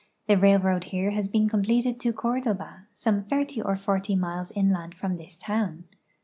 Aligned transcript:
The 0.25 0.35
railroad 0.35 0.85
here 0.85 1.11
has 1.11 1.27
been 1.27 1.47
completed 1.47 1.99
to 1.99 2.11
Cordoba, 2.11 2.87
some 2.91 3.23
thirty 3.23 3.61
or 3.61 3.75
forty 3.75 4.15
miles 4.15 4.49
inland 4.55 4.95
from 4.95 5.17
this 5.17 5.37
town. 5.37 5.83